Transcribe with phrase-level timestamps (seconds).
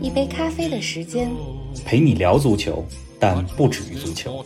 [0.00, 1.28] 一杯咖啡的时间，
[1.84, 2.84] 陪你聊足球，
[3.18, 4.44] 但不止于足球。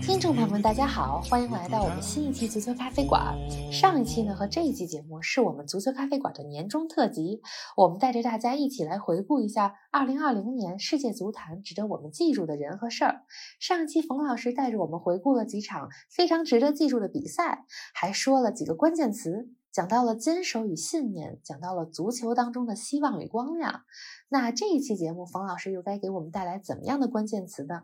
[0.00, 3.34] 听众朋友们，大家好，欢迎来到我们新一期足球咖啡馆。
[3.72, 7.40] 上一期呢和这一期节目是我们足球咖啡馆的年终特辑，
[7.76, 13.22] 我们带着大家一起来回顾一下2020年世界足坛值得我们记住的人和事儿。
[13.58, 23.82] 上一期冯老师带着我们回顾了几场非常值得记住的比赛，还说了几个关键词，讲到了坚守与信念，讲到了足球当中的希望与光亮。
[24.28, 27.82] 那这一期节目，冯老师又该给我们带来怎么样的关键词呢？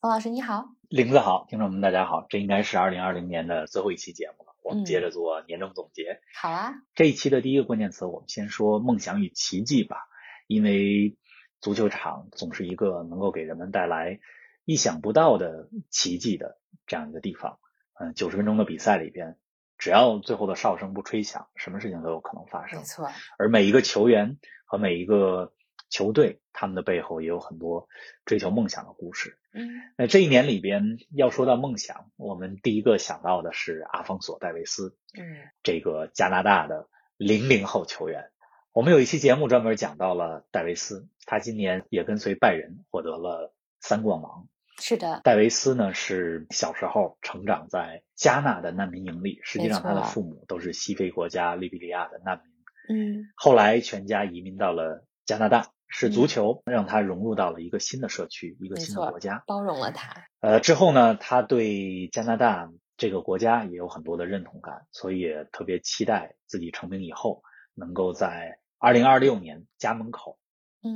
[0.00, 6.18] 冯老师你好，林子好，听众们大家好，这应该是二零二零年的最后一期节目了，我们接着做年终总结。
[6.34, 10.08] 好啊，这一期的第一个关键词，我们先说梦想与奇迹吧，
[10.48, 11.16] 因为
[11.60, 14.18] 足球场总是一个能够给人们带来
[14.64, 17.60] 意想不到的奇迹的这样一个地方。
[18.00, 19.36] 嗯，九十分钟的比赛里边，
[19.78, 22.80] 只要最后的哨声不吹响，什么事情都有可能发生。
[22.80, 25.52] 没错，而每一个球员和每一个
[25.88, 27.88] 球队，他们的背后也有很多
[28.24, 29.38] 追求梦想的故事。
[29.54, 35.22] 嗯，那这一年里边，要说到梦想，我们第一个想到的是阿方索·戴维斯，嗯，
[35.62, 38.30] 这个加拿大的零零后球员。
[38.72, 44.48] 我们有一期节目专门讲到了戴维斯，他今年也跟随拜仁获得了三冠王。
[44.78, 52.40] 是的，戴维斯呢是小时候成长在加纳的难民营里，实际上他的父母都是西非国家利比里亚的难
[52.88, 55.68] 民，嗯，后来全家移民到了加拿大。
[55.90, 60.26] 是足球让他融入到了一个新的社区，一个新的国家，包容了他。
[60.40, 67.42] 呃，之后呢，他对加拿大这个国家也有很多的认同感，所以也特别期待自己成名以后，
[67.74, 70.38] 能够在二零二六年家门口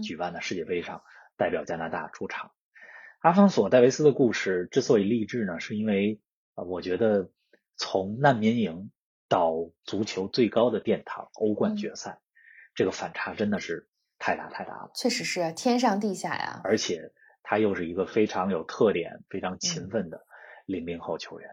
[0.03, 1.03] 举办的世界杯上
[1.39, 2.51] 代表加拿大出场。
[3.23, 6.21] 阿方索·戴维斯的故事之所以励志呢，是因为
[6.55, 7.31] 啊，我觉得
[7.77, 8.91] 从难民营
[9.29, 12.21] 到足球最高的殿堂——欧冠决赛，
[12.75, 13.89] 这个反差真的是。
[14.25, 16.61] 太大太大了，确实是天上地下呀！
[16.63, 17.11] 而且
[17.43, 20.25] 他又是一个非常有特点、非常勤奋的
[20.65, 21.51] 零零后球员。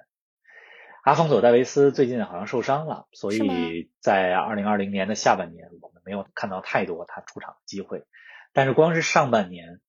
[1.03, 8.05] 阿方索·戴维斯最近好像受伤了，所以在二零二零年的下半年，我们没有看到太多他出场的机会。
[8.53, 9.79] 但是光是上半年，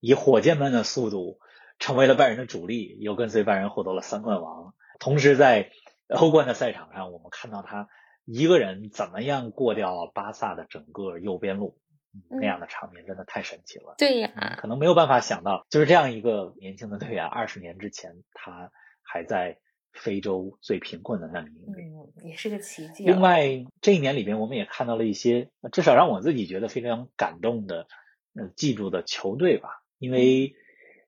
[0.00, 1.38] 以火箭般的速度
[1.78, 4.74] 成为了拜仁的主力，又跟随拜仁获得了三冠王。
[4.98, 5.70] 同时在
[6.08, 7.88] 欧冠的赛场上，我们看到他
[8.24, 11.78] 一个人怎么样过掉巴萨的整个右边路。
[12.28, 13.94] 那样的场面真的太神奇了。
[13.96, 18.72] 对呀，可能没有办法想到，就是这样一个年轻的队员，二十年之前他
[19.04, 19.60] 还在
[19.92, 21.82] 非洲最贫困的难民营里，
[22.18, 23.04] 嗯，也是个奇迹。
[23.04, 27.86] 另外这一年里边，我们也看到了一些至少让我自己觉得非常感动的、
[28.34, 29.79] 嗯，记住的球队吧。
[30.00, 30.56] 因为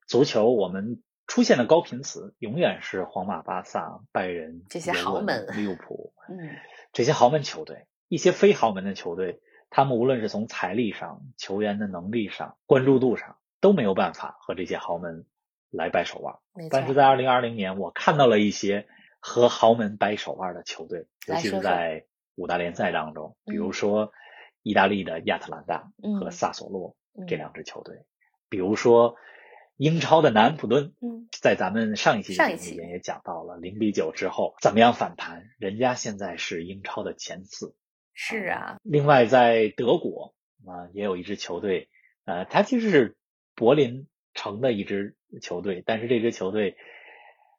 [0.06, 6.50] 足球我们出现的高频词永远是皇马、巴萨、拜仁这些豪门、利物浦，嗯，
[6.92, 9.41] 这些豪门球队，一些非豪门的球队。
[9.75, 15.24] 他们无论是从财力上、球员的能力上、关注度上，都没有办法和这些豪门
[15.70, 16.36] 来掰手腕。
[16.70, 18.86] 但是在二零二零年，我看到了一些
[19.19, 22.04] 和豪门掰手腕的球队，尤其是在
[22.34, 24.12] 五大联赛当中，比如说
[24.62, 26.94] 意大利的亚特兰大和萨索洛
[27.26, 28.04] 这两支球队，
[28.52, 29.16] 比如说
[29.78, 30.92] 英超的南安普顿。
[31.40, 37.74] 在咱们上一期节目里面也讲到了零比九之后怎么样反弹，人家现在是英超的前四。
[38.14, 41.88] 是啊，另外在德国啊，也有一支球队，
[42.24, 43.16] 呃，它其实是
[43.56, 46.76] 柏林城的一支球队，但是这支球队，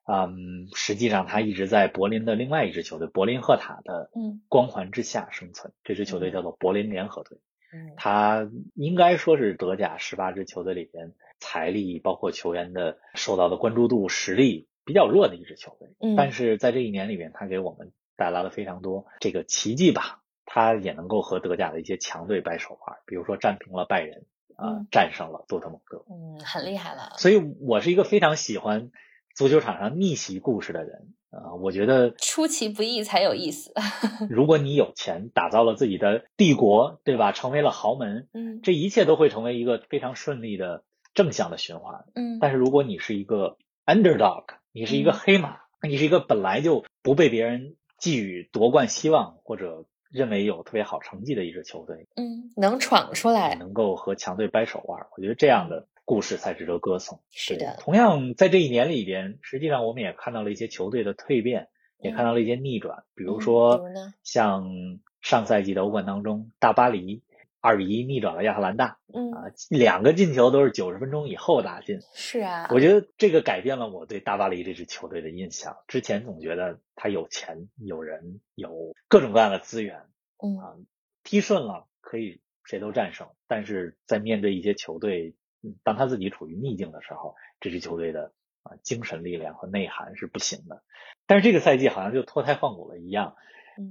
[0.07, 4.11] 嗯，实际上它一直在柏林的另外一支球队柏林赫塔的
[4.47, 5.73] 光环之下生存。
[5.83, 7.39] 这支球队叫做柏林联合队，
[7.73, 15.89] 嗯，它应该说是德甲十八支球队里边财力包括球员的受到的关注度实力比较弱的一支球队。
[15.99, 20.19] 嗯，但是在这一年里面，他给我们带来了非常多这个奇迹吧。
[20.45, 24.25] 他也能够和德甲的一些强队掰手腕，比如说战平了拜仁，
[24.55, 27.13] 啊，战胜了多特蒙德，嗯，很厉害了。
[27.17, 28.91] 所以我是一个非常喜欢
[29.33, 33.73] 足球场上逆袭故事的人，啊，我觉得出其不意才有意思。
[34.29, 37.31] 如果你有钱，打造了自己的帝国，对吧？
[37.31, 40.83] 成为了豪门，嗯，这一切都会成为一个非常顺利的
[41.13, 42.39] 正向的循环，嗯。
[42.39, 49.85] 但是如果你是一个 underdog，你是一个黑马，你是一个本来就不被别人寄予夺冠希望或者。
[50.13, 57.21] 认为有特别好成绩的一支球队，嗯，能闯出来，能够和强队掰手腕，我觉得这样的故事才值得歌颂。
[57.31, 63.03] 是的，同样在这一年里边，实际上我们也看到了一些球队的蜕变，也看到了一些逆转。
[63.15, 63.85] 比如说，
[64.23, 67.23] 像上赛季的欧冠当中，大巴黎
[67.61, 71.99] 二比一逆转了亚特兰大，嗯啊，两个进球都是九十分钟以后打进。
[72.13, 75.77] 是啊，我觉得这个改变了我对大巴黎这支球队的印象。
[75.87, 80.01] 之前总觉得他有钱、有人、有各种各样的资源，
[80.43, 80.75] 嗯啊，
[81.23, 82.41] 踢顺了可以。
[82.65, 85.35] 谁都战胜，但是在面对一些球队，
[85.83, 88.33] 当他自己处于逆境的时候，这支球队的
[88.63, 90.83] 啊精神力量和内涵是不行的。
[91.25, 93.35] 但是这个赛季好像就脱胎换骨了一样。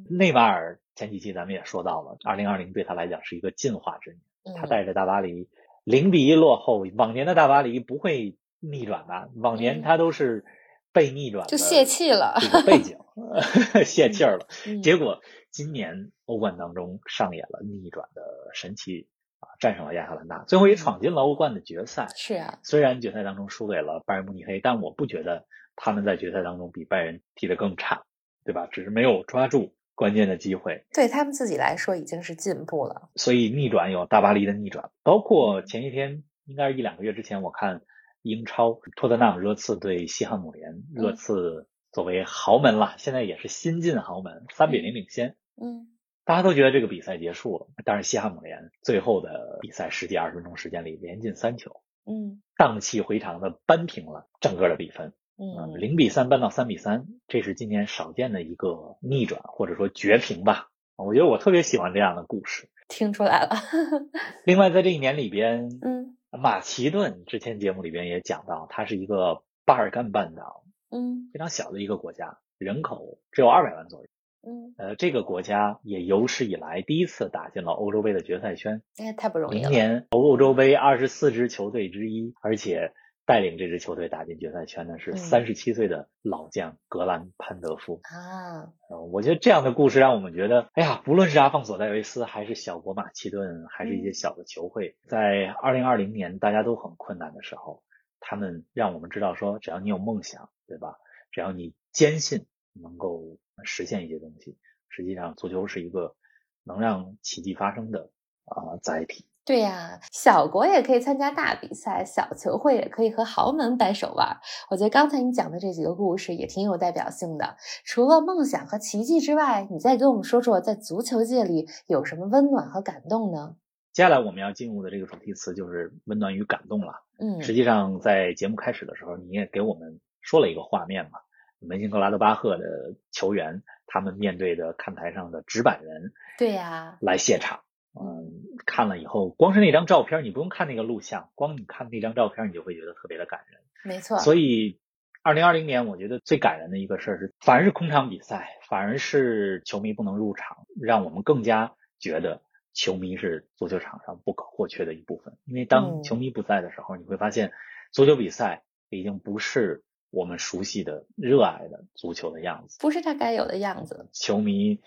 [0.09, 4.57] 内马尔前几期咱们也说到了，二零二零对他来讲是一个进化之年。
[4.57, 5.49] 他带着大巴黎
[5.85, 10.45] 零比一落后，往年的大巴黎不会逆转的，往年他都是
[10.93, 12.99] 被逆转就泄气了，这个背景
[13.85, 14.47] 泄气儿了。
[14.83, 15.21] 结果
[15.51, 16.13] 今年。
[16.25, 18.23] 欧冠当中上演了逆转的
[18.55, 19.07] 神奇
[19.43, 22.07] 啊，战胜了亚特兰大，最后也闯进了欧冠的决赛。
[22.15, 28.05] 是啊，虽然决赛当中输给了拜仁慕尼黑，但我不觉得他们在决赛当中比拜仁踢得更差，
[28.45, 28.69] 对吧？
[28.71, 30.85] 只是没有抓住关键的机会。
[30.95, 33.11] 对他们自己来说已经是进步了。
[33.17, 37.83] 所以逆转有大巴黎的逆转，包括前一天应该是一两个月之前，我看
[38.23, 45.35] 英超托特纳姆热刺对西汉姆联，热刺作为豪门了，现在也是新晋豪门，三比零领先。
[45.61, 45.89] 嗯。
[46.25, 60.69] 大家都觉得这个比赛结束了，但是西汉姆联最后的比赛十几二十分钟时间里连进三球，嗯，荡气回肠的扳平了整个的比分，嗯，零比三扳到三比三，这是今年少见的一个逆转或者说绝平吧。
[60.97, 63.57] 我觉得我特别喜欢这样的故事，听出来了。
[64.47, 74.09] 另外，在这一年里边，嗯，马其顿之前节目里边也讲到，它是一个巴尔干半岛，嗯，非常小的一个国家，人口只有二百万左右。
[74.45, 79.69] 嗯，呃，这个国家也有史以来第一次打进了欧洲杯的决赛圈，哎，太不容易了。
[79.69, 82.93] 明年欧洲杯二十四支球队之一，而且
[83.25, 88.73] 带领这支球队打进决赛圈的是三十七岁的老将格兰潘德夫啊。
[89.13, 97.85] 我觉得这样的故事让我们觉得，哎呀，不论是阿方索戴维斯，还是小国马其顿，还是一些小的球会，在二零二零年大家都很困难的时候，
[98.19, 100.97] 他们让我们知道说，只要你有梦想，对吧？
[101.31, 102.45] 只要你坚信
[102.75, 103.39] 能够。
[103.65, 104.57] 实现一些东西，
[104.89, 106.17] 实际上足球是一个
[106.65, 108.11] 能让奇迹发生的
[108.47, 109.25] 啊载体。
[109.45, 114.37] 对呀，小国也可以参加大比赛，小球会也可以和豪门掰手腕。
[114.69, 117.57] 我觉得刚才你讲的这几个故事也挺有代表性的。
[117.85, 123.55] 除了梦想和奇迹之外，你再给我们说说，在足球界里有什么温暖和感动呢？
[123.93, 126.95] 接下来我们要进入的这个主题词就是温暖与感动了。
[127.21, 131.21] 嗯，实际上在节目开始的时候，你也给我们说了一个画面嘛。
[131.67, 137.61] 门兴格拉德巴赫的球员，他们面对着看台上的纸板人，对呀，来谢场。
[137.95, 138.33] 嗯，
[138.65, 143.61] 看了以后，光是那张照片，你不用看那个录像，光你看那张照片，你就会觉得特别的感人。
[143.85, 144.19] 没错。
[144.19, 144.81] 所以，
[145.23, 152.41] 二零二零年，我觉得最感人的一个事儿是，反而是空场比赛，反而是球迷不能入场，让我们更加觉得
[152.73, 155.37] 球迷是足球场上不可或缺的一部分。
[155.45, 157.53] 因为当球迷不在的时候，你会发现
[157.93, 159.83] 足球比赛已经不是。
[160.13, 164.11] 我们熟悉的、热爱的足球的样子，不是他该有的样子。
[164.13, 164.79] 球迷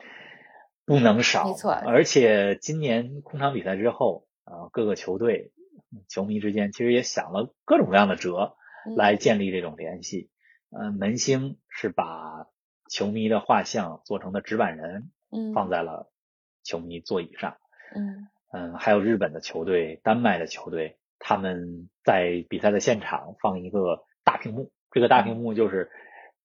[0.85, 1.71] 不能少，没错。
[1.71, 5.51] 而且今年空场比赛之后，啊，各个球队
[6.07, 8.55] 球迷之间其实也想了各种各样的辙
[8.95, 10.29] 来建立这种联系。
[10.69, 12.45] 嗯，门兴是把
[12.87, 16.11] 球迷的画像做成的纸板人，嗯，放在了
[16.63, 17.57] 球迷座椅上。
[17.95, 24.71] 嗯嗯，还有日本的球队、丹麦的球队，他们在比赛的现场放一个大屏幕。
[24.95, 25.91] 这个大屏幕就是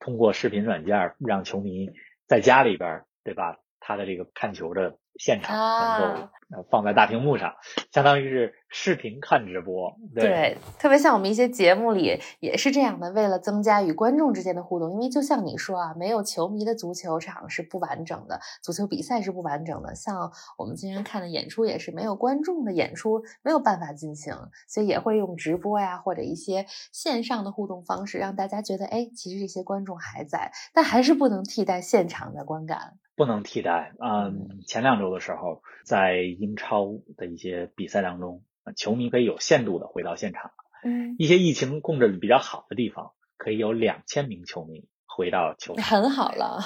[0.01, 1.93] 通过视频软件让球迷
[2.27, 3.59] 在家里边，对吧？
[3.81, 5.57] 他的这个看球的现场
[6.01, 6.29] 能够。
[6.69, 7.55] 放在大屏幕上，
[7.93, 19.95] 相当于是视频看直播，对，特别像我们一些节目里也是这样的，为了增加与观众之间的互动，因为就像你说啊，没有球迷的足球场是不完整的，足球比赛是不完整的。
[19.95, 24.35] 像我们今天看的演出也是没有观众的演出没有办法进行，
[24.67, 32.95] 所以也会用直播呀或者一些线上的互动方式，让大家觉得，哎，其实这些观众还在，但还是不能替代现场的观感。
[33.21, 33.93] 不能替代。
[33.99, 36.87] 嗯，前两周的时候，在英超
[37.19, 38.43] 的一些比赛当中，
[38.77, 40.53] 球迷可以有限度的回到现场。
[40.83, 45.85] 嗯，一些疫情控制比较好的地方，可以有两千名球迷回到球场。
[45.85, 46.61] 很好了。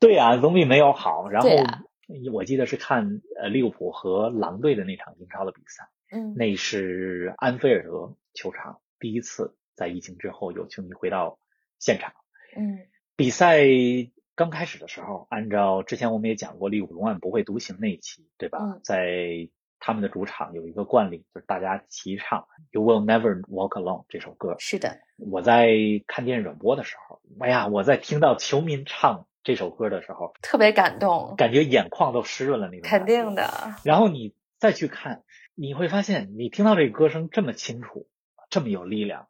[0.00, 1.28] 对啊，总比没有好。
[1.28, 1.50] 然后
[2.32, 5.90] 我记得是看呃利物浦和狼队的那场英超的比赛。
[6.10, 11.38] 嗯，那是安菲尔德球场第一次在疫情之后有球迷回到
[11.78, 12.14] 现场。
[12.56, 13.66] 嗯，比赛。
[14.38, 18.78] 刚开始的时候，按照之前我们也讲过利物浦永远不会独行那一期，对吧？
[18.84, 19.48] 在
[19.80, 24.54] 他们的主场有一个惯例，就是大家齐唱 "You Will Never Walk Alone" 这首歌。
[24.60, 25.68] 是的，我在
[26.06, 32.88] 看电视转播的时候，哎呀，我在听到球迷唱这首歌的时候，特别感动，感觉眼眶都湿润了那种。
[32.88, 33.74] 肯定的。
[33.82, 35.24] 然后你再去看，
[35.56, 38.06] 你会发现，你听到这个歌声这么清楚，
[38.50, 39.26] 这么有力量，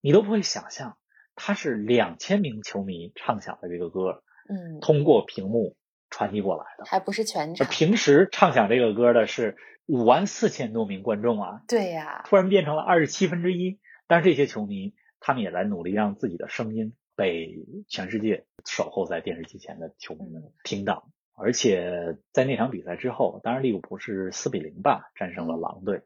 [0.00, 0.96] 你都不会想象，
[1.34, 5.76] 它是两千名球迷唱响的这个歌，嗯，通过屏幕。
[6.12, 7.68] 传递过来的，还不是全场。
[7.68, 13.78] 平时唱响这个歌的是五万四千多名观众啊，对呀，突然变成了二十七分之一。
[14.08, 21.08] 但是这些球迷，他们也在努力让自己的声音被全世界守候在电视机前的球迷们听到。
[21.36, 26.02] 而且在那场比赛之后，当然利物浦是四比零吧战胜了狼队。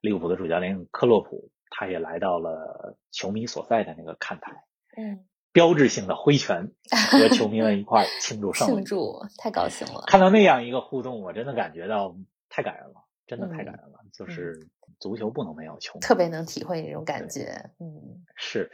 [0.00, 4.64] 利物浦的主教练克洛普他也来到了球迷所在的那个看台。
[4.96, 5.24] 嗯。
[5.56, 6.70] 标志性的挥拳，
[7.10, 10.04] 和 球迷们一块庆祝胜利，庆祝太高兴了。
[10.06, 12.14] 看到那样一个互动，我真的感觉到
[12.50, 12.96] 太感人了，
[13.26, 14.00] 真的太感人了。
[14.12, 14.68] 就是
[15.00, 17.70] 足球不能没有球迷，特别能体会那种感觉。
[17.80, 18.70] 嗯，是。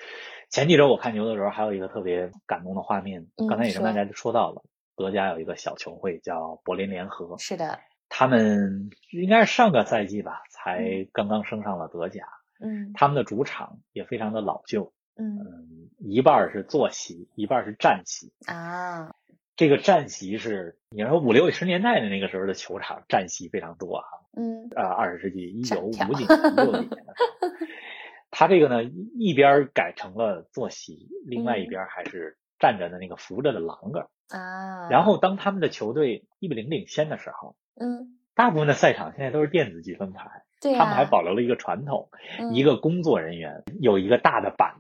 [0.51, 4.65] 前几周我看球的时候，还有一个特别感动的画面，刚才也跟大家说到了，
[4.97, 12.25] 德甲有一个小球会叫柏林联合，是的，他们应该是上个赛季吧，才刚刚升上了德甲。
[12.61, 14.93] 嗯，他们的主场也非常的老旧。
[15.17, 19.15] 嗯，一半是坐席，一半是站席啊。
[19.55, 24.05] 这个站席是，你说五六十年代的那个时候的球场，站席非常多啊。
[24.35, 27.03] 嗯，啊，二十世纪一九五几年、六几年的时
[27.39, 27.51] 候，
[28.33, 28.83] 他这个呢，
[29.19, 34.89] 一边改成了坐席，另外一边还是站着的那个扶着的栏杆啊。
[34.89, 42.09] 然后当他们的球队一比零领先的时候，嗯，大部分的赛场现在都是电子积分牌，对，他们还保留了一个传统，
[42.55, 44.77] 一个工作人员有一个大的板。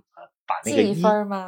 [0.52, 1.00] 把那个一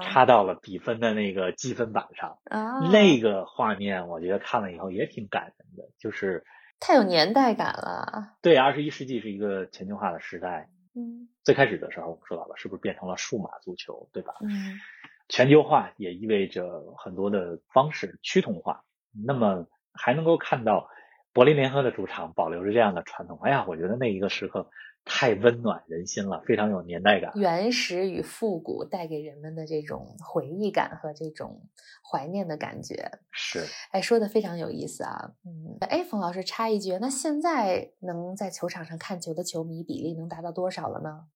[0.03, 6.43] 插到了比分的那个积分板上啊，那个画面我觉得看了以后也挺感人的，就是
[6.81, 8.33] 太有年代感了。
[8.41, 10.71] 对，二十一世纪是一个全球化的时代。
[10.97, 14.33] 嗯，最开始的时候我们说到了，是不是变成了数码足球，对吧？
[14.41, 14.81] 嗯，
[15.29, 18.85] 全球化也意味着很多的方式趋同化。
[19.27, 20.89] 那么还能够看到
[21.35, 24.71] 柏林联合的主场保留着这样的传统，哎呀，我觉得那一个时刻。
[25.07, 31.69] 太温暖人心了，非常有年代感，原始与复古带给人们的这种回忆感和这种
[32.03, 33.11] 怀念的感觉。
[33.31, 33.61] 是，
[33.93, 41.27] 哎，说的非常有意思啊，嗯，哎，冯老师插一句，那现在能在球场上看球的球迷比例能达到多少了呢？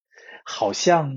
[0.45, 1.15] 好像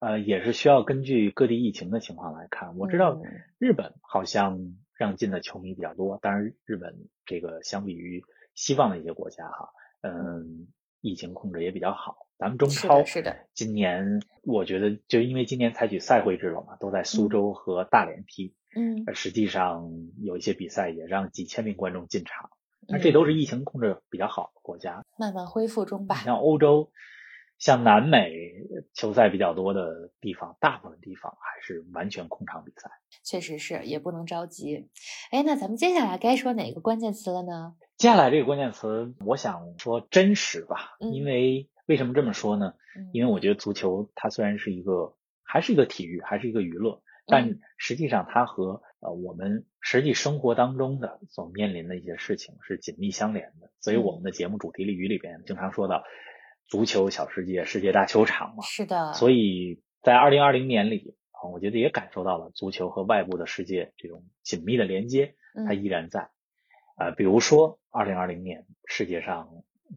[0.00, 3.20] 呃也是需要根据各地疫情的情况来看，我知道
[3.58, 4.58] 日本好像
[4.94, 9.70] 让进的球迷比较多，当然日本这个相比于西方的一些国家哈，
[10.02, 10.66] 嗯。
[11.00, 19.90] 疫情控制也比较好，咱们中超是的，今年我觉得就因为今年采取赛会制了嘛，都在苏州和大连踢，嗯，实际上
[20.20, 22.50] 有一些比赛也让几千名观众进场，
[22.88, 26.16] 那这都是疫情控制比较好的国家，慢慢恢复中吧。
[26.16, 26.90] 像欧洲、
[27.58, 28.32] 像南美
[28.92, 32.90] 球赛比较多的地方，大部分地方还是完全空场比赛，
[33.22, 34.88] 确实是，也不能着急。
[35.30, 37.74] 哎，那咱们接下来该说哪个关键词了呢？
[37.98, 42.74] 接下来这个关键词，我想说真实吧，因为为什么这么说呢？
[43.12, 53.68] 因为我觉得足球它虽然是一个，还是一个体育，还是一个娱乐，但实际上它和呃我们实际生活当中的所面临的一些事情是紧密相连的。
[53.80, 56.04] 所以我们的节目主题里语里边经常说到
[56.68, 58.62] 足球小世界、世界大球场嘛。
[58.62, 59.12] 是的。
[59.14, 65.34] 所以在二零二零年里啊，我觉得也感受到了足球和外部的世界这种紧密的连接，
[65.66, 66.30] 它依然在。
[66.94, 69.48] 啊，比如说，二零二零年，世界上，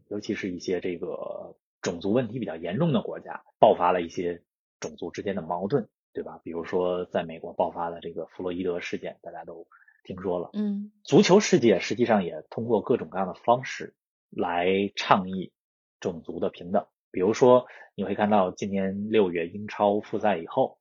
[0.08, 4.42] 尤其是一些这个种族问题比较严重的国家，爆发了一些
[4.80, 6.40] 种族之间的矛盾，对吧？
[6.42, 9.66] 比如说，在美国爆发的这个弗洛伊德事件，大家都
[10.04, 10.50] 听说了。
[10.54, 13.94] 嗯，足球世界实际上也通过各种各样的方式
[14.30, 15.52] 来倡议
[16.00, 16.86] 种族的平等。
[17.10, 20.78] 比如说，你会看到今年六月英超复赛以后，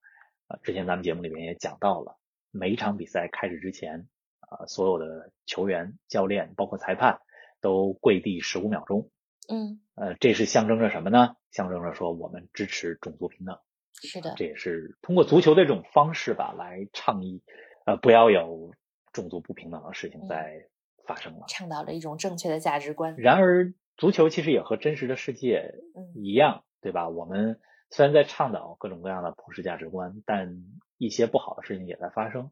[0.48, 2.18] 啊，之前咱们节目里面也讲到了，
[2.52, 4.08] 每一场比赛开始之前。
[4.52, 7.22] 啊，所有的球员、教练，包括裁判，
[7.62, 9.10] 都跪地十五秒钟。
[9.48, 11.38] 嗯，呃，这是象征着什么呢？
[11.52, 13.58] 象征着说我们支持种族平等。
[14.04, 17.42] 是的，这也是通过足球的这种方式吧，来倡议，
[17.86, 18.72] 呃，不要有
[19.14, 20.68] 种族不平等的事情在
[21.06, 21.46] 发生了。
[21.48, 23.16] 倡导着一种正确的价值观。
[23.18, 25.76] 然而，足球其实也和真实的世界
[26.14, 27.08] 一样，对吧？
[27.08, 30.64] 我们虽然在倡导各种各样的普世价值观，但
[30.98, 32.52] 一些不好的事情也在发生。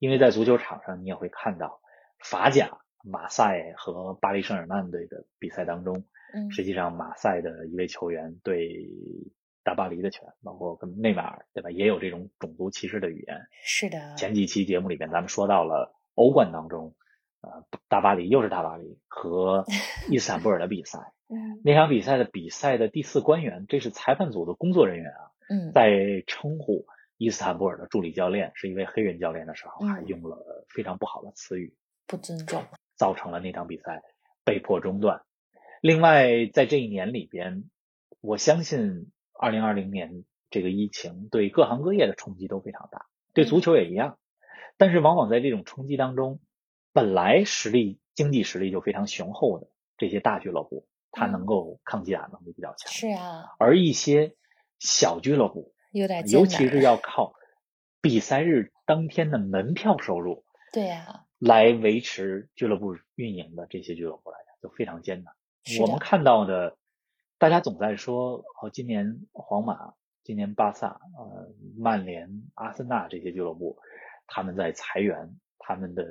[0.00, 1.80] 因为在足球场上，你也会看到
[2.18, 6.04] 法甲马赛和巴黎圣日耳曼队的比赛当中，
[6.34, 8.88] 嗯，实际上马赛的一位球员对
[9.62, 13.46] 大巴黎的球员，包括跟内马尔，对吧，也有这种种族歧视的语言。
[13.62, 14.14] 是的。
[14.16, 16.94] 前几期节目里边，咱们说到了欧冠当中，
[17.42, 19.64] 呃，大巴黎又是大巴黎和
[20.10, 21.12] 伊斯坦布尔的比赛。
[21.28, 25.30] 嗯，那场比赛的比赛的第四官员，这是裁判组的工作人员啊。
[25.48, 26.86] 嗯，在称呼
[27.20, 32.64] 伊斯坦布尔的助理教练是一位黑人教练的时候，还用了非常不好的词语，不尊重，
[32.96, 34.02] 造成了那场比赛
[34.42, 35.20] 被迫中断。
[35.82, 37.64] 另外，在这一年里边，
[38.22, 44.18] 我相信二零二零年这个疫情对各行各业的冲击都非常大，对足球也一样。
[44.78, 46.40] 但是，往往在这种冲击当中，
[46.94, 50.86] 本来实力、经济实力就非常雄厚的这些大俱乐部。
[51.12, 54.36] 它能够抗击打能力比较强，是啊，而一些
[54.78, 57.34] 小俱乐部有点，尤其是要 靠
[58.00, 65.34] 比赛日当天的门票收入，对呀，来维持俱乐部运营的这些俱乐部来讲就非常艰难。
[65.80, 66.76] 我们看到的，
[67.38, 69.94] 大家总在说哦，今年皇马、
[70.24, 73.78] 今年巴萨、呃，曼联、阿森纳这些俱乐部，
[74.26, 76.04] 他们在裁员，他们的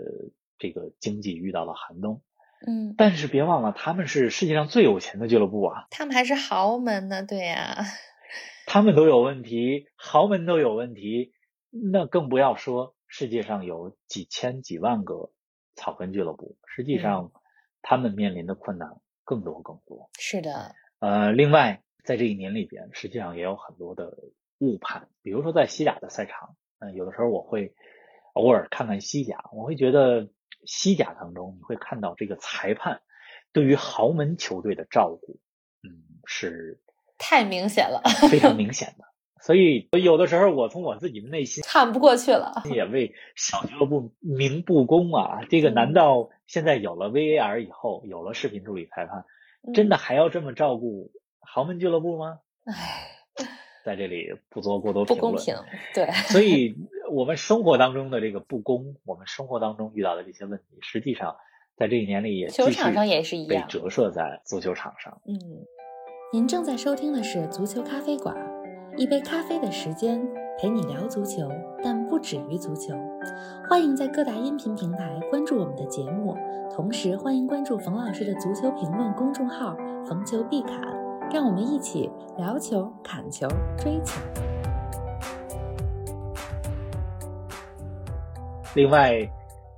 [0.57, 2.21] 这个经济遇到了寒冬。
[2.67, 5.87] 嗯，但是别忘了，他们是世界上最有钱的俱乐部啊！
[5.89, 7.85] 他们还是豪门呢，对呀。
[8.69, 11.33] 他们都有问题，豪门都有问题，
[11.71, 15.31] 那更不要说世界上有几千几万个
[15.73, 17.31] 草根俱乐部，实际上
[17.81, 20.11] 他们面临的困难更多更多。
[20.19, 20.75] 是的。
[20.99, 24.15] 呃，另外在这一年里边，实际上也有很多的
[24.59, 27.73] 误判，比如说在西甲的赛场，嗯，有的时候我会
[28.33, 30.29] 偶尔看看西甲，我会觉得。
[30.65, 33.01] 西甲当中，你会看到这个裁判
[33.53, 35.39] 对于豪门球队的照顾，
[35.83, 36.81] 嗯，是
[37.19, 39.05] 太明显了， 非常明显的。
[39.41, 45.41] 所以有的时候，我从我自己的内心看不过去了， 也为小俱乐部鸣不公啊！
[45.49, 49.25] 这个难道现在有了 VAR 以后，有了视频助理裁判，
[49.73, 52.39] 真的还要这么照顾豪门俱乐部吗？
[52.65, 53.15] 唉。
[53.85, 55.55] 在这里不做过多评论，不公平，
[55.95, 56.11] 对。
[56.27, 56.75] 所以，
[57.09, 61.37] 我们生活当中的这个不公，我们生活当中遇到的这些问题，实际上
[61.77, 65.21] 在这一年里也球场上也是一样被折射在足球场上。
[65.25, 65.33] 嗯，
[66.31, 68.37] 您正在收听的是足球咖啡馆，
[68.95, 70.21] 一杯咖啡的时间
[70.59, 71.49] 陪你聊足球，
[71.83, 72.93] 但不止于足球。
[73.67, 76.37] 欢迎在各大音频平台关注我们的节目，
[76.71, 79.75] 同时欢迎关注冯老师的足球评论公众号
[80.07, 80.79] “冯球必侃”。
[81.33, 84.21] 让我们一起聊球、砍球、追球。
[88.75, 89.27] 另外，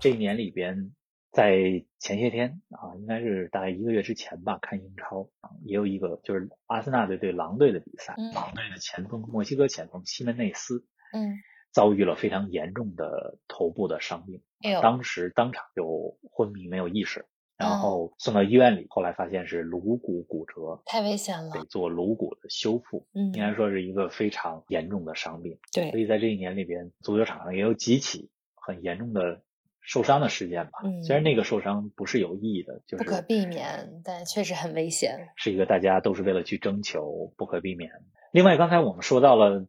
[0.02, 0.92] 这一年里边，
[1.32, 11.36] 在前些天啊，应该是大概一个月之前吧，看英超啊，也有一个就是阿森纳队对狼队的比赛，狼队的前锋墨西哥前锋西门内斯，嗯，
[11.72, 14.42] 遭遇了非常严重的头部的伤病，
[14.82, 17.26] 当时当场就昏迷没有意识。
[17.58, 23.06] 然后送到医院里，后来发现是颅骨骨折，太危险了，得做颅骨的修复。
[23.14, 25.60] 嗯，应该说是一个非常严重的伤病。
[25.72, 29.44] 对，所以在这一年里边，足球场上也有几起很严重的
[29.82, 30.80] 受伤的事件吧。
[30.84, 35.30] 嗯，虽然那个受伤不是有意义的，就是不可避免，但确实很危险。
[35.36, 37.92] 是一个大家都是为了去争球，不可避免。
[38.32, 39.66] 另外，刚才我们说到了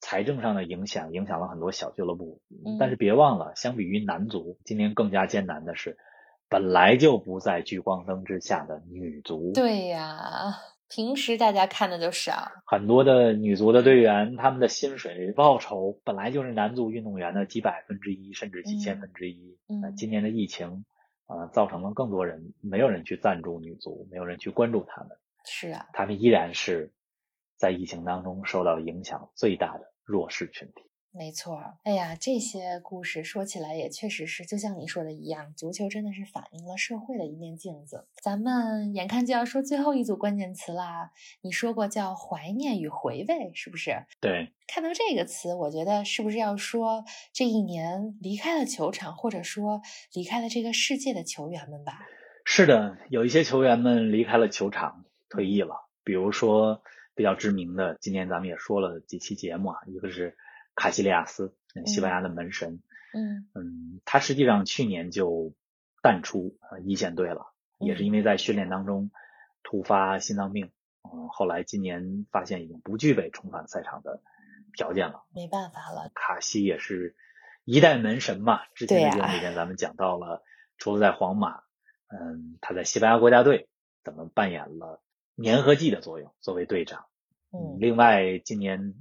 [0.00, 2.42] 财政上的影响，影响了很多小俱乐部。
[2.50, 5.96] 嗯，但是别忘了，相比于男足，今年更加艰难的是。
[6.46, 10.54] 本来就不在聚光灯之下的女足，对呀，
[10.88, 12.52] 平时大家看的就少。
[12.66, 19.58] 很多的女足的队员，他们的薪水报酬本来就是男足运动员的几百分之一，甚至几千分之一。
[19.82, 20.84] 那今年的疫情，
[21.26, 25.16] 呃，造成了更多人没有人去赞助女足，没有人去关注他们。
[25.46, 26.92] 是啊，他们依然是
[27.56, 30.84] 在疫情当中受到影响最大的弱势群体。
[31.16, 38.08] 没错，哎呀，这些故事说起来也确实是，就像你说的一样，足球真的是反映了社会的一面镜子。
[38.20, 43.92] 咱们眼看就要说最后一组关键词啦，你说过叫怀念与回味，是不是？
[44.20, 44.52] 对。
[44.66, 49.82] 看到这个词，我觉得是不是要说这一年离开了球场，或者说
[50.14, 52.00] 离开了这个世界的球员们吧？
[52.44, 55.88] 是的，有一些球员们离开了球场，退役了。
[56.02, 56.82] 比如说
[57.14, 60.36] 比较知名的，今年咱们也说了几期节目啊，一个是。
[60.74, 61.54] 卡西利亚斯，
[61.86, 62.82] 西班牙的门神，
[63.12, 65.52] 嗯嗯，他实际上去年就
[66.02, 69.10] 淡出呃一线队了，也是因为在训练当中
[69.62, 74.20] 突发心脏病，嗯，后来今年发现已经不具备重返赛场的
[74.76, 76.10] 条件了，没办法了。
[76.14, 77.14] 卡西也是
[77.64, 80.42] 一代门神嘛，之前的节目里边咱们讲到了，
[80.76, 81.62] 除了在皇马，
[82.08, 83.68] 嗯，他在西班牙国家队
[84.02, 85.00] 怎么扮演了
[85.42, 87.06] 粘合剂的作用，作为队长，
[87.52, 88.94] 嗯，另外今年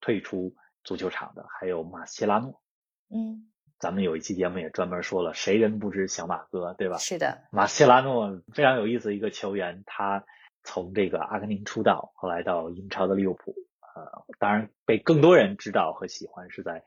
[0.00, 0.56] 退出。
[0.88, 2.62] 足球场的还有马斯切拉诺，
[3.10, 6.96] 嗯，咱们有一期节目也专门说了，谁人不知小马哥，对吧？
[6.96, 10.24] 是的，马斯切拉诺非常有意思一个球员，他
[10.64, 13.54] 从这个阿根廷出道，后来到英超的利物浦，
[13.94, 16.82] 呃，当然被更多人知道和喜欢是在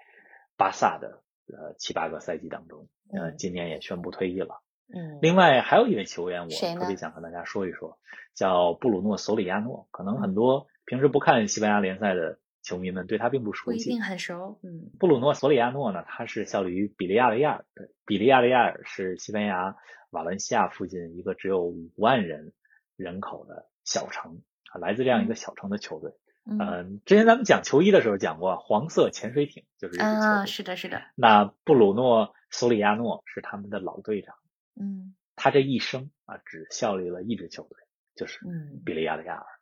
[0.58, 4.64] 巴萨的呃七八个赛季当中，呃，今年也宣布退役了。
[4.92, 8.00] 嗯，另外还有一位球员，我特别想和大家说一说，
[8.34, 9.88] 叫布鲁诺·索里亚诺。
[9.92, 14.60] 可能很多平时不看西班牙联赛的球迷们对他并不熟悉，不一定很熟。
[14.64, 17.66] 嗯，布鲁诺·索里亚诺呢，他是效力于比利亚雷亚尔。
[18.06, 19.76] 比利亚雷亚尔是西班牙
[20.10, 22.54] 瓦伦西亚附近一个只有五万人
[22.96, 26.12] 人口的小城啊，来自这样一个小城的球队。
[26.44, 30.46] 嗯，之前咱们讲球衣的时候讲过，黄色潜水艇就是一支球队。
[30.48, 31.02] 是的，是的。
[31.16, 34.36] 那布鲁诺·索里亚诺是他们的老队长。
[34.76, 37.78] 嗯，他这一生啊，只效力了一支球队，
[38.16, 38.40] 就是
[38.84, 39.46] 比利亚雷亚尔。
[39.46, 39.61] 嗯，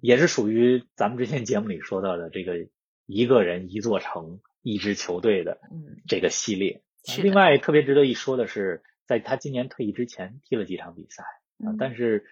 [0.00, 2.68] 也是属于咱们之前节目里说到的这个
[3.06, 5.60] 一个人一座城一支球队的
[6.08, 6.82] 这个系列。
[7.22, 11.24] 另外特别值得一说的是，在他今年退役之前踢了几场比赛
[11.64, 12.26] 啊，但是。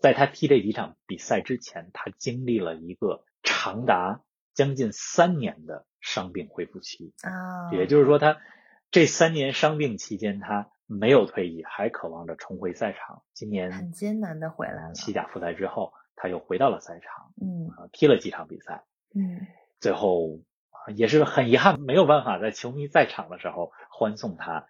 [0.00, 4.20] 在他踢这几场比赛之前，他经历了一个长达
[4.52, 8.36] 将近三年的伤病恢复期啊，也就是说，他
[8.90, 13.22] 这三年伤病期间，他没有退役，还渴望着重回赛场。
[13.32, 19.46] 今年很艰难的回来了，西甲复赛之后，他又回到了赛场，嗯，踢了几场比赛，嗯，
[19.80, 20.40] 最后
[20.94, 24.66] 也是很遗憾，没有办法在球迷在场的时候欢送他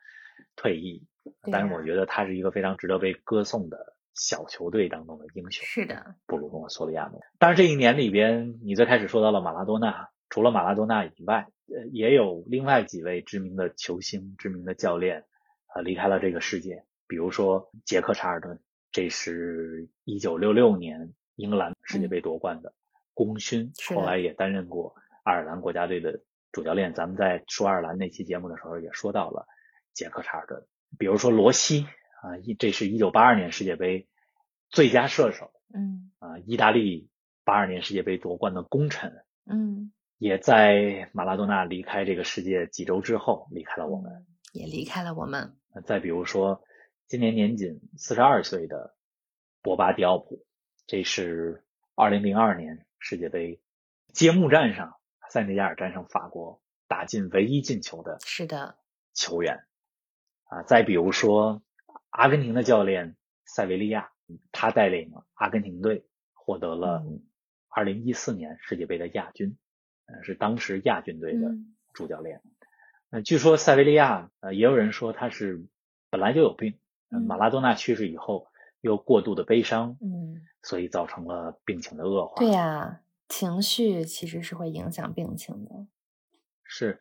[0.57, 1.07] 退役。
[1.51, 3.95] 但是我觉得他是一个非常值得被歌颂的。
[4.17, 7.21] 小球队当中的英雄是的，布鲁诺·索里亚诺。
[7.41, 15.25] 当然，这一年里边，你最开始说到了马拉多纳，除了马拉多纳以外，呃，也有另外几位知名的球星、知名的教练，
[15.75, 16.85] 呃，离开了这个世界。
[17.09, 18.61] 比如说杰克·查尔顿，
[18.93, 22.73] 这是一九六六年英格兰世界杯夺冠的
[23.15, 26.21] 功勋，后来也担任过爱尔兰国家队的
[26.53, 26.95] 主教练。
[26.95, 29.47] 咱们在说爱尔兰那期节目的时候也说到了
[29.93, 30.67] 杰克·查尔顿。
[30.99, 31.87] 比如说罗西。
[32.25, 34.09] 啊，一这是一九八二年世界杯
[34.71, 37.11] 最佳射手，嗯，啊，意大利
[37.45, 39.13] 八二年世界杯夺冠的功臣，
[39.45, 45.55] 嗯，也在马拉多纳离开这个世界几周之后离开了我们，也离开了我们。
[45.85, 46.65] 再比如说，
[47.09, 48.95] 今年年仅四十二岁的
[49.61, 50.47] 博巴迪奥普，
[50.87, 51.63] 这是
[51.95, 53.61] 二零零二年世界杯
[54.13, 54.97] 揭幕战上
[55.31, 58.77] 塞内加尔战胜法国打进唯一进球的，是的，
[59.13, 59.65] 球员，
[60.45, 61.63] 啊，再比如说。
[62.17, 64.13] 阿根廷的教练塞维利亚，
[64.53, 67.05] 他带领阿根廷队获得了
[67.69, 69.59] 二零一四年世界杯的亚军，
[70.23, 71.51] 是当时亚军队的
[71.93, 72.41] 主教练。
[73.11, 75.67] 那据说塞维利亚，呃，也有人说他是
[76.09, 78.47] 本来就有病，马拉多纳去世以后
[78.81, 82.35] 又过度的悲伤，嗯，所以造成了病情的恶化。
[82.41, 85.87] 对呀，情绪其实是会影响病情的。
[86.65, 87.01] 是。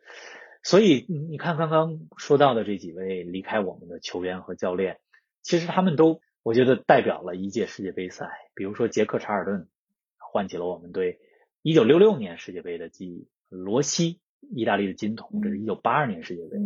[0.62, 4.98] 所以你看，刚刚说到的这几位离开我们的球员和教练，
[5.42, 8.30] 其实他们都我觉得代表了一届世界杯赛。
[8.54, 9.68] 比如说杰克查尔顿，
[10.16, 11.20] 唤起了我们对
[11.60, 16.56] 一九六六年世界杯的记忆；罗西，意大利的金童，这是一九八二年世界杯；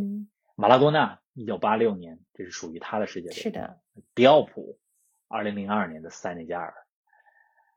[0.55, 3.35] 马拉多纳，一九八六年，这是属于他的世界杯。
[3.35, 3.81] 是的。
[4.15, 4.79] 迪奥普，
[5.27, 6.73] 二零零二年的塞内加尔；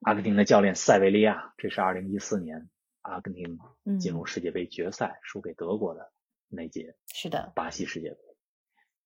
[0.02, 2.70] 阿根廷的教练塞维利亚，这是二零一四年。
[3.04, 3.58] 阿根廷
[4.00, 6.12] 进入世界杯决赛输给德国的
[6.48, 8.18] 那届是的巴西世界杯，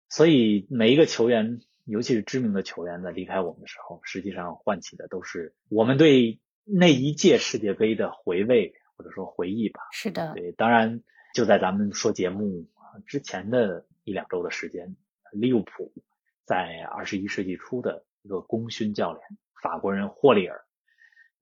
[0.09, 9.81] 所以每一个球员，尤其是知名的球员在离开我们的时候，实际上唤起的都是我们对那一届世界杯的回味或者说回忆吧。
[9.91, 11.03] 是的，对，当然
[11.35, 12.67] 就在咱们说节目
[13.05, 14.95] 之前的一两周的时间，
[15.31, 15.93] 利物浦
[16.45, 19.23] 在二十一世纪初的一个功勋教练
[19.61, 20.65] 法国人霍利尔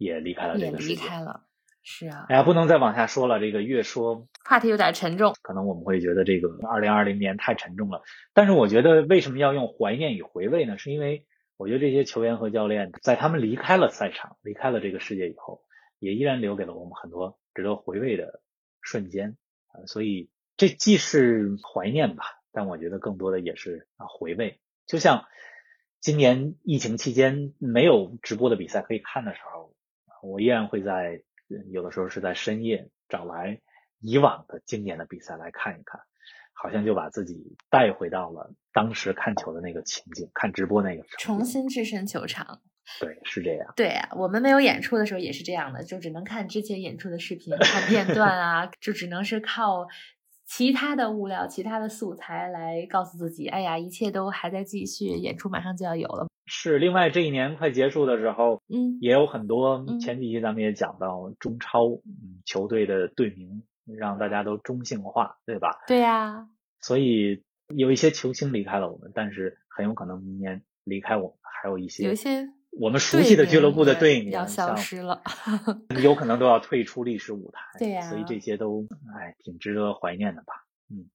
[0.01, 0.93] 也离开了这个世界。
[0.95, 1.43] 离开了。
[1.83, 8.03] 是啊，哎呀，不能再往下说了，这个越说话题有点沉重，可能我们会觉得这个二零二零年太沉重了。
[8.33, 10.77] 但是我觉得为什么要用怀念与回味呢？
[10.77, 11.25] 是因为
[11.57, 15.63] 我觉得这些球员和教练在他们离开了赛场、离开了这个世界以后，
[15.97, 18.41] 也依然留给了我们很多值得回味的
[18.81, 19.37] 瞬间
[19.69, 19.85] 啊。
[19.87, 24.59] 所以这既是怀念吧，但我觉得更多的也是啊回味。
[24.85, 25.25] 就像
[25.99, 29.73] 今年疫情期间没有直播的比赛可以看的时候，
[30.23, 31.21] 我依然会在。
[31.69, 33.59] 有的时候是在深夜找来
[33.99, 35.99] 以往的经典的比赛来看一看，
[36.53, 42.61] 好像就把自己带回到了当时看球的那个情景，看直播那个重新置身球场。
[43.01, 43.73] 对，是这样。
[43.75, 49.85] 对啊，我们没有演出的时候也是这样的，就只能看之前演出的视频、看片段啊， 就只能是靠
[50.45, 56.27] 其他的物料、其他的素材来告诉自己，哎呀，一切都还在继续，演出马上就要有了。
[56.53, 62.01] 是，另外这一年快结束的时候，嗯，也有很多前几期咱们也讲到中超
[62.45, 65.79] 球队的队名让大家都中性化，对吧？
[65.87, 66.49] 对呀。
[66.81, 67.41] 所以
[67.73, 75.21] 有一些球星离开了我们，但是很有可能明年离开我们还有一些有一些我们熟悉的俱乐部的队名要消失了，
[76.03, 77.61] 有可能都要退出历史舞台。
[77.79, 78.01] 对呀。
[78.01, 78.85] 所以这些都
[79.17, 80.65] 哎挺值得怀念的吧。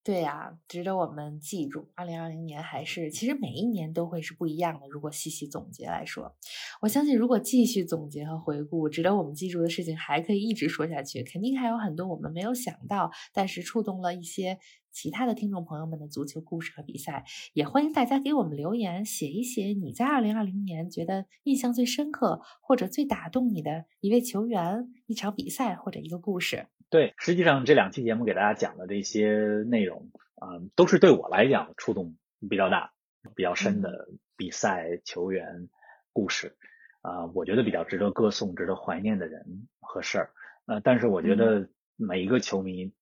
[0.02, 1.88] 对呀，值得我们记住。
[1.94, 4.88] 二零二零年还是，其实每一年都会是不一样的。
[4.88, 6.34] 如果细细总结来说，
[6.80, 11.22] 我相信如果继续总结和回顾，值得我们记住的事情还可以一直说下去。
[11.22, 14.58] 肯定还有很多我们没有想到，但是触动了一些
[14.92, 17.24] 其他的听众朋友们的足球故事和比赛。
[17.52, 26.68] 也欢迎大家给我们留言，写一写你在二零二零年觉得印象最深刻或者最打动你的一位球员、一场比赛或者一个故事。
[26.88, 29.28] 对，实际上这两期节目给大家讲的这些
[29.66, 32.16] 内容，嗯，都是对我来讲触动
[32.48, 32.92] 比较大、
[33.34, 35.68] 比较深的比赛、球员、
[36.12, 36.56] 故事，
[37.02, 40.30] 啊，我觉得比较值得歌颂、值得怀念的人和事儿。
[40.66, 42.94] 呃，但是我觉得每一个球迷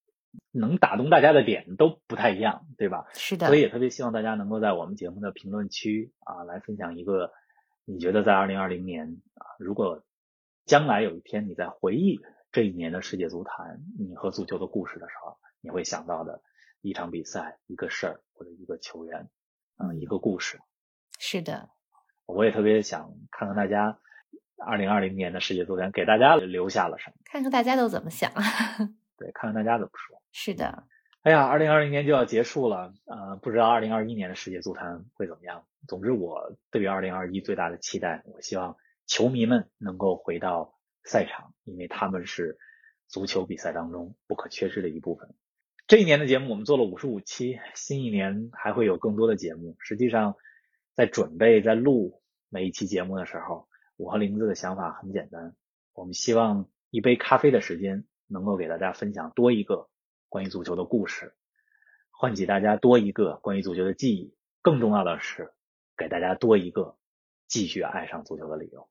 [0.50, 3.04] 能打动大家的点都不太一样，对吧？
[3.12, 3.48] 是的。
[3.48, 7.32] 所以也特别希望大家能够在我们节目的评论区啊，来分享一个
[7.84, 10.02] 你觉得在二零二零年啊，如果
[10.64, 12.18] 将来有一天你在回忆。
[12.54, 16.40] 这一年的世界足坛，你和足球的故事的时候，你会想到的
[16.82, 19.28] 一场比赛、一个事儿或者一个球员，
[19.76, 20.60] 嗯，一个故事。
[21.18, 21.70] 是的，
[22.26, 23.98] 我也特别想看看大家
[24.64, 28.30] 二零二零年的世界足坛给大家留下了什么，看看大家都怎么想。
[29.18, 30.22] 对，看看大家怎么说。
[30.30, 30.84] 是的，
[31.22, 35.66] 哎呀，二零二零年就要结束了，呃，不知道二零二一年的世界足坛会怎么样。
[35.88, 38.76] 总之，我对于二零二一最大的期待，我希望
[39.08, 40.72] 球迷们能够回到。
[41.04, 42.58] 赛场，因为他们是
[43.06, 45.34] 足球比赛当中不可缺失的一部分。
[45.86, 49.76] 这一年的节目我们做了五十五期，新一年还会有更多的节目。
[49.78, 50.36] 实际上，
[50.94, 55.54] 在准备在录每一期节目的时候，我和林子的想法很简单：
[55.92, 59.90] 我们希望一杯咖啡的时间能够给大家分享多一个
[60.30, 61.34] 关于足球的故事，
[62.10, 64.34] 唤起大家多一个关于足球的记忆。
[64.62, 65.52] 更重要的是，
[65.98, 66.96] 给大家多一个
[67.46, 68.88] 继续爱上足球的理由。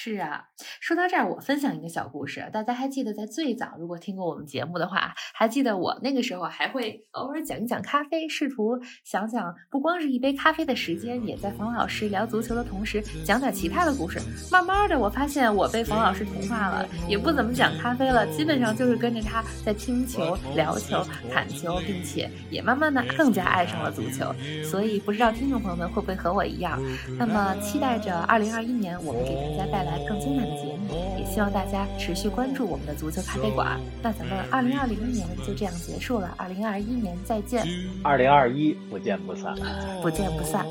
[0.00, 0.44] 是啊，
[0.80, 2.48] 说到这儿，我分享一个小故事。
[2.52, 14.20] 大家还记得，在最早如果听过我们节目的话，还记得我那个时候还会偶尔讲一讲咖啡，试图想想不光是一杯咖啡的时间，也在冯老师聊足球的同时讲点其他的故事。
[14.52, 24.32] 慢慢的，我发现我被冯老师同化了，也不怎么讲咖啡了，基本上就是跟着他在听球、聊球、砍球，并且也慢慢的更加爱上了足球。
[24.62, 26.80] 所以不知道听众朋友们会不会和我一样？
[27.18, 29.87] 那么期待着二零二一年，我们给大家带。
[29.87, 33.80] 来来更精彩的节目，也希望大家持续关注我们的足球咖啡馆。
[34.02, 37.66] 那咱们二零二零年就这样结束了，二零二一年再见。
[38.02, 39.54] 二零二一不见不散，
[40.02, 40.64] 不见不散。